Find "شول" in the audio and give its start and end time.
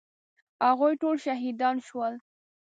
1.87-2.13